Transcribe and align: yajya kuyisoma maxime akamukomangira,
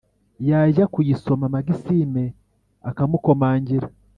yajya 0.49 0.85
kuyisoma 0.93 1.45
maxime 1.53 2.23
akamukomangira, 2.89 3.87